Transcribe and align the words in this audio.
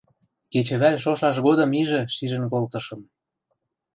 Кечӹвӓл 0.51 0.95
шошаш 1.03 1.35
годым 1.45 1.71
ижӹ 1.81 2.01
шижӹн 2.13 2.43
колтышым. 2.51 3.01